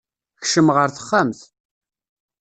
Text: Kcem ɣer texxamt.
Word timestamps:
Kcem 0.41 0.67
ɣer 0.75 0.89
texxamt. 0.91 1.39